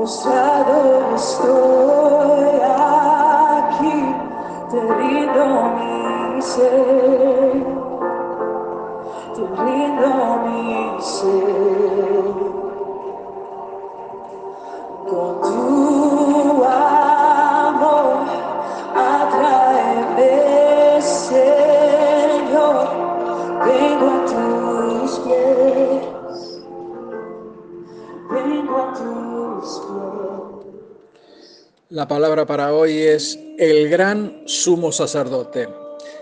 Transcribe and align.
Postrado 0.00 1.14
estou. 1.14 1.69
La 31.90 32.06
palabra 32.06 32.46
para 32.46 32.72
hoy 32.72 32.98
es 32.98 33.36
el 33.58 33.88
gran 33.88 34.44
sumo 34.46 34.92
sacerdote. 34.92 35.68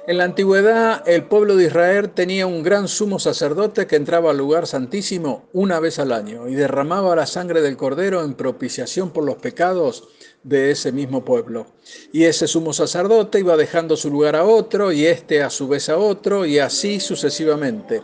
En 0.07 0.17
la 0.17 0.25
antigüedad, 0.25 1.07
el 1.07 1.25
pueblo 1.25 1.57
de 1.57 1.67
Israel 1.67 2.09
tenía 2.09 2.47
un 2.47 2.63
gran 2.63 2.89
sumo 2.89 3.19
sacerdote 3.19 3.87
que 3.87 3.97
entraba 3.97 4.31
al 4.31 4.39
lugar 4.39 4.67
santísimo 4.67 5.51
una 5.53 5.79
vez 5.79 5.99
al 5.99 6.13
año 6.13 6.49
y 6.49 6.55
derramaba 6.55 7.15
la 7.15 7.27
sangre 7.27 7.61
del 7.61 7.77
cordero 7.77 8.25
en 8.25 8.33
propiciación 8.33 9.11
por 9.11 9.25
los 9.25 9.37
pecados 9.37 10.09
de 10.43 10.71
ese 10.71 10.91
mismo 10.91 11.23
pueblo. 11.23 11.67
Y 12.15 12.25
ese 12.25 12.47
sumo 12.47 12.73
sacerdote 12.73 13.41
iba 13.41 13.55
dejando 13.59 13.95
su 13.99 14.09
lugar 14.09 14.37
a 14.37 14.47
otro 14.47 14.91
y 14.91 15.05
este 15.05 15.43
a 15.43 15.51
su 15.51 15.69
vez 15.69 15.91
a 15.91 15.99
otro 15.99 16.47
y 16.47 16.61
así 16.61 16.99
sucesivamente. 16.99 18.01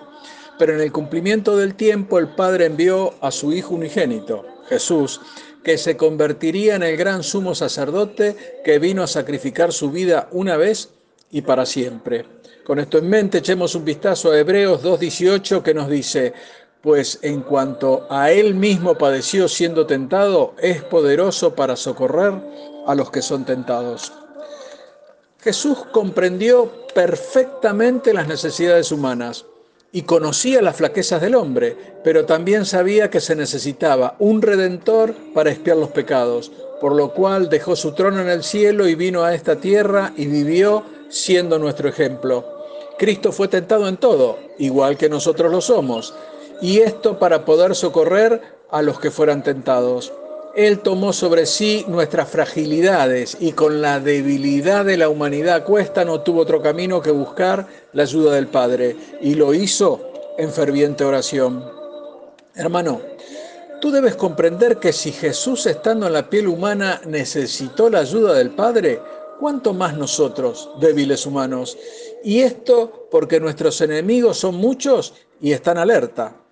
Pero 0.58 0.74
en 0.74 0.80
el 0.80 0.92
cumplimiento 0.92 1.56
del 1.56 1.74
tiempo 1.74 2.18
el 2.18 2.28
Padre 2.28 2.66
envió 2.66 3.14
a 3.20 3.30
su 3.30 3.52
Hijo 3.52 3.74
unigénito, 3.74 4.44
Jesús, 4.68 5.20
que 5.64 5.78
se 5.78 5.96
convertiría 5.96 6.76
en 6.76 6.82
el 6.82 6.96
gran 6.96 7.22
sumo 7.22 7.54
sacerdote 7.54 8.60
que 8.64 8.78
vino 8.78 9.02
a 9.02 9.08
sacrificar 9.08 9.72
su 9.72 9.90
vida 9.90 10.28
una 10.30 10.56
vez 10.56 10.90
y 11.30 11.42
para 11.42 11.66
siempre. 11.66 12.26
Con 12.64 12.78
esto 12.78 12.98
en 12.98 13.08
mente, 13.08 13.38
echemos 13.38 13.74
un 13.74 13.84
vistazo 13.84 14.30
a 14.30 14.38
Hebreos 14.38 14.82
2.18 14.82 15.62
que 15.62 15.74
nos 15.74 15.88
dice, 15.88 16.32
pues 16.80 17.18
en 17.22 17.40
cuanto 17.40 18.06
a 18.10 18.30
él 18.30 18.54
mismo 18.54 18.96
padeció 18.96 19.48
siendo 19.48 19.86
tentado, 19.86 20.54
es 20.58 20.82
poderoso 20.82 21.54
para 21.54 21.76
socorrer 21.76 22.34
a 22.86 22.94
los 22.94 23.10
que 23.10 23.22
son 23.22 23.44
tentados. 23.44 24.12
Jesús 25.40 25.78
comprendió 25.92 26.70
perfectamente 26.94 28.14
las 28.14 28.28
necesidades 28.28 28.92
humanas 28.92 29.44
y 29.94 30.02
conocía 30.02 30.60
las 30.60 30.74
flaquezas 30.74 31.22
del 31.22 31.36
hombre, 31.36 31.76
pero 32.02 32.26
también 32.26 32.66
sabía 32.66 33.10
que 33.10 33.20
se 33.20 33.36
necesitaba 33.36 34.16
un 34.18 34.42
redentor 34.42 35.14
para 35.32 35.52
expiar 35.52 35.76
los 35.76 35.90
pecados, 35.90 36.50
por 36.80 36.96
lo 36.96 37.14
cual 37.14 37.48
dejó 37.48 37.76
su 37.76 37.92
trono 37.92 38.20
en 38.20 38.28
el 38.28 38.42
cielo 38.42 38.88
y 38.88 38.96
vino 38.96 39.22
a 39.22 39.36
esta 39.36 39.54
tierra 39.54 40.12
y 40.16 40.26
vivió 40.26 40.82
siendo 41.10 41.60
nuestro 41.60 41.88
ejemplo. 41.88 42.44
Cristo 42.98 43.30
fue 43.30 43.46
tentado 43.46 43.86
en 43.86 43.96
todo, 43.96 44.36
igual 44.58 44.96
que 44.96 45.08
nosotros 45.08 45.52
lo 45.52 45.60
somos, 45.60 46.12
y 46.60 46.80
esto 46.80 47.20
para 47.20 47.44
poder 47.44 47.76
socorrer 47.76 48.42
a 48.72 48.82
los 48.82 48.98
que 48.98 49.12
fueran 49.12 49.44
tentados. 49.44 50.12
Él 50.56 50.80
tomó 50.80 51.12
sobre 51.12 51.46
sí 51.46 51.84
nuestras 51.88 52.28
fragilidades 52.28 53.36
y 53.40 53.52
con 53.52 53.82
la 53.82 53.98
debilidad 53.98 54.84
de 54.84 54.96
la 54.96 55.08
humanidad 55.08 55.64
cuesta 55.64 56.04
no 56.04 56.20
tuvo 56.20 56.42
otro 56.42 56.62
camino 56.62 57.02
que 57.02 57.10
buscar 57.10 57.66
la 57.92 58.04
ayuda 58.04 58.36
del 58.36 58.46
Padre 58.46 58.96
y 59.20 59.34
lo 59.34 59.52
hizo 59.52 60.12
en 60.38 60.52
ferviente 60.52 61.04
oración. 61.04 61.64
Hermano, 62.54 63.00
tú 63.80 63.90
debes 63.90 64.14
comprender 64.14 64.78
que 64.78 64.92
si 64.92 65.10
Jesús 65.10 65.66
estando 65.66 66.06
en 66.06 66.12
la 66.12 66.30
piel 66.30 66.46
humana 66.46 67.00
necesitó 67.04 67.90
la 67.90 67.98
ayuda 67.98 68.34
del 68.34 68.50
Padre, 68.50 69.00
¿cuánto 69.40 69.74
más 69.74 69.96
nosotros, 69.96 70.70
débiles 70.80 71.26
humanos? 71.26 71.76
Y 72.22 72.42
esto 72.42 73.08
porque 73.10 73.40
nuestros 73.40 73.80
enemigos 73.80 74.38
son 74.38 74.54
muchos 74.54 75.14
y 75.40 75.50
están 75.50 75.78
alerta. 75.78 76.43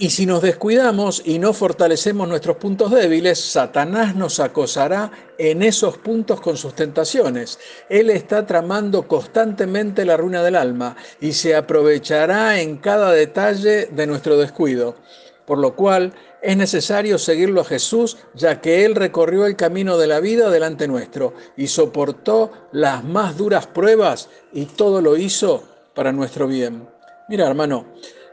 Y 0.00 0.10
si 0.10 0.26
nos 0.26 0.42
descuidamos 0.42 1.22
y 1.24 1.40
no 1.40 1.52
fortalecemos 1.52 2.28
nuestros 2.28 2.56
puntos 2.58 2.92
débiles, 2.92 3.40
Satanás 3.40 4.14
nos 4.14 4.38
acosará 4.38 5.10
en 5.38 5.60
esos 5.60 5.98
puntos 5.98 6.40
con 6.40 6.56
sus 6.56 6.74
tentaciones. 6.74 7.58
Él 7.88 8.08
está 8.10 8.46
tramando 8.46 9.08
constantemente 9.08 10.04
la 10.04 10.16
ruina 10.16 10.44
del 10.44 10.54
alma 10.54 10.94
y 11.20 11.32
se 11.32 11.56
aprovechará 11.56 12.60
en 12.60 12.76
cada 12.76 13.10
detalle 13.10 13.86
de 13.86 14.06
nuestro 14.06 14.36
descuido. 14.36 14.94
Por 15.44 15.58
lo 15.58 15.74
cual 15.74 16.12
es 16.42 16.56
necesario 16.56 17.18
seguirlo 17.18 17.62
a 17.62 17.64
Jesús, 17.64 18.18
ya 18.34 18.60
que 18.60 18.84
Él 18.84 18.94
recorrió 18.94 19.46
el 19.46 19.56
camino 19.56 19.98
de 19.98 20.06
la 20.06 20.20
vida 20.20 20.48
delante 20.48 20.86
nuestro 20.86 21.34
y 21.56 21.66
soportó 21.66 22.52
las 22.70 23.02
más 23.02 23.36
duras 23.36 23.66
pruebas 23.66 24.28
y 24.52 24.66
todo 24.66 25.00
lo 25.00 25.16
hizo 25.16 25.64
para 25.96 26.12
nuestro 26.12 26.46
bien. 26.46 26.86
Mira, 27.28 27.48
hermano, 27.48 27.86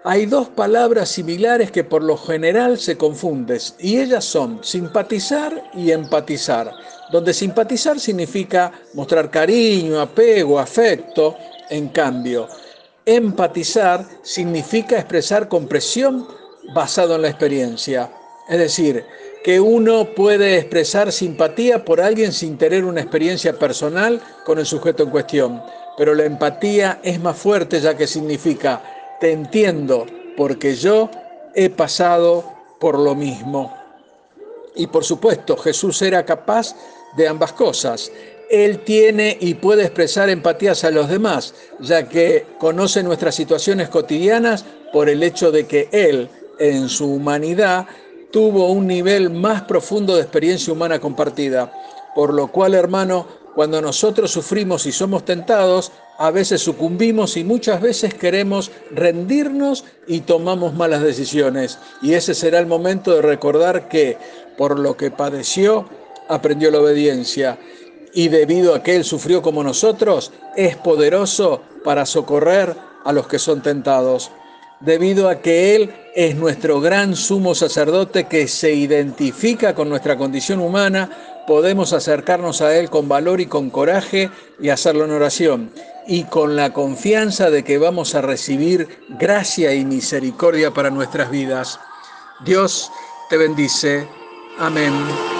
hay 0.07 0.27
dos 0.27 0.49
palabras 0.49 1.09
similares 1.09 1.71
que 1.71 1.83
por 1.83 2.03
lo 2.03 2.15
general 2.15 2.77
se 2.77 2.95
confunden 2.95 3.59
y 3.79 3.97
ellas 3.97 4.23
son 4.23 4.63
simpatizar 4.63 5.71
y 5.73 5.91
empatizar, 5.91 6.71
donde 7.11 7.33
simpatizar 7.33 7.99
significa 7.99 8.71
mostrar 8.93 9.31
cariño, 9.31 9.99
apego, 9.99 10.59
afecto, 10.59 11.35
en 11.71 11.89
cambio, 11.89 12.47
empatizar 13.03 14.05
significa 14.21 14.97
expresar 14.97 15.47
compresión 15.47 16.27
basado 16.75 17.15
en 17.15 17.23
la 17.23 17.29
experiencia, 17.29 18.11
es 18.47 18.59
decir, 18.59 19.03
que 19.43 19.59
uno 19.59 20.13
puede 20.15 20.57
expresar 20.57 21.11
simpatía 21.11 21.83
por 21.83 21.99
alguien 21.99 22.31
sin 22.31 22.59
tener 22.59 22.85
una 22.85 23.01
experiencia 23.01 23.57
personal 23.57 24.21
con 24.45 24.59
el 24.59 24.67
sujeto 24.67 25.01
en 25.01 25.09
cuestión, 25.09 25.63
pero 25.97 26.13
la 26.13 26.25
empatía 26.25 26.99
es 27.01 27.19
más 27.19 27.37
fuerte 27.37 27.81
ya 27.81 27.97
que 27.97 28.05
significa 28.05 28.94
te 29.19 29.31
entiendo 29.31 30.05
porque 30.37 30.75
yo 30.75 31.09
he 31.53 31.69
pasado 31.69 32.43
por 32.79 32.99
lo 32.99 33.15
mismo. 33.15 33.73
Y 34.75 34.87
por 34.87 35.03
supuesto, 35.03 35.55
Jesús 35.57 36.01
era 36.01 36.25
capaz 36.25 36.75
de 37.15 37.27
ambas 37.27 37.53
cosas. 37.53 38.11
Él 38.49 38.79
tiene 38.79 39.37
y 39.39 39.55
puede 39.55 39.83
expresar 39.83 40.29
empatías 40.29 40.83
a 40.83 40.91
los 40.91 41.09
demás, 41.09 41.53
ya 41.79 42.07
que 42.07 42.45
conoce 42.59 43.01
nuestras 43.01 43.35
situaciones 43.35 43.89
cotidianas 43.89 44.65
por 44.93 45.09
el 45.09 45.23
hecho 45.23 45.51
de 45.51 45.65
que 45.65 45.89
Él, 45.91 46.29
en 46.59 46.89
su 46.89 47.11
humanidad, 47.11 47.87
tuvo 48.31 48.69
un 48.71 48.85
nivel 48.85 49.29
más 49.29 49.63
profundo 49.63 50.15
de 50.15 50.21
experiencia 50.21 50.73
humana 50.73 50.99
compartida. 50.99 51.71
Por 52.13 52.33
lo 52.33 52.47
cual, 52.47 52.75
hermano, 52.75 53.25
cuando 53.55 53.81
nosotros 53.81 54.31
sufrimos 54.31 54.85
y 54.85 54.91
somos 54.91 55.25
tentados, 55.25 55.91
a 56.17 56.31
veces 56.31 56.61
sucumbimos 56.61 57.37
y 57.37 57.43
muchas 57.43 57.81
veces 57.81 58.13
queremos 58.13 58.71
rendirnos 58.91 59.83
y 60.07 60.21
tomamos 60.21 60.73
malas 60.73 61.01
decisiones. 61.01 61.79
Y 62.01 62.13
ese 62.13 62.33
será 62.33 62.59
el 62.59 62.67
momento 62.67 63.15
de 63.15 63.21
recordar 63.21 63.89
que 63.89 64.17
por 64.57 64.79
lo 64.79 64.95
que 64.95 65.11
padeció, 65.11 65.89
aprendió 66.27 66.71
la 66.71 66.79
obediencia. 66.79 67.57
Y 68.13 68.29
debido 68.29 68.73
a 68.73 68.81
que 68.81 68.95
Él 68.95 69.03
sufrió 69.03 69.41
como 69.41 69.63
nosotros, 69.63 70.31
es 70.55 70.77
poderoso 70.77 71.61
para 71.83 72.05
socorrer 72.05 72.75
a 73.03 73.11
los 73.11 73.27
que 73.27 73.39
son 73.39 73.61
tentados. 73.61 74.31
Debido 74.79 75.29
a 75.29 75.39
que 75.39 75.75
Él 75.75 75.93
es 76.15 76.35
nuestro 76.35 76.81
gran 76.81 77.15
sumo 77.15 77.55
sacerdote 77.55 78.25
que 78.25 78.47
se 78.47 78.73
identifica 78.73 79.73
con 79.73 79.89
nuestra 79.89 80.17
condición 80.17 80.59
humana, 80.59 81.09
podemos 81.47 81.93
acercarnos 81.93 82.61
a 82.61 82.75
Él 82.77 82.89
con 82.89 83.07
valor 83.07 83.39
y 83.39 83.45
con 83.45 83.69
coraje 83.69 84.29
y 84.59 84.69
hacerlo 84.69 85.05
en 85.05 85.11
oración 85.11 85.71
y 86.07 86.25
con 86.25 86.55
la 86.55 86.71
confianza 86.73 87.49
de 87.49 87.63
que 87.63 87.77
vamos 87.77 88.15
a 88.15 88.21
recibir 88.21 88.87
gracia 89.09 89.73
y 89.73 89.85
misericordia 89.85 90.71
para 90.71 90.89
nuestras 90.89 91.31
vidas. 91.31 91.79
Dios 92.45 92.91
te 93.29 93.37
bendice. 93.37 94.07
Amén. 94.59 95.34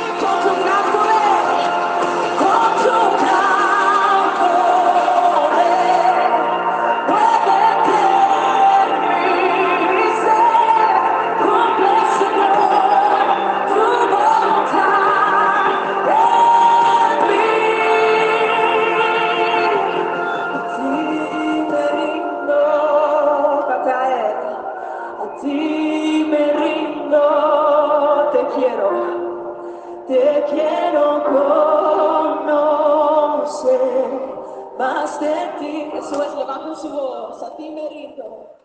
Quiero 30.50 31.24
conocer 32.46 33.66
más 34.78 35.20
de 35.20 35.36
ti. 35.60 35.92
Es, 35.94 36.12
levanten 36.36 36.76
su 36.76 36.90
voz. 36.90 37.44
A 37.44 37.56
ti 37.56 37.70
me 37.70 37.90
rindo. 37.90 38.56